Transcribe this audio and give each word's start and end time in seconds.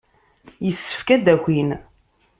Yessefk 0.65 1.07
ad 1.15 1.21
d-akin. 1.25 1.69